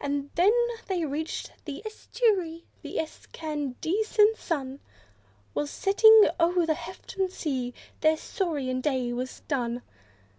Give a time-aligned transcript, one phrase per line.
[0.00, 0.50] And when
[0.86, 4.80] they reached the estuary, the excandescent sun
[5.52, 9.82] Was setting o'er the hefted sea; their saurian day was done.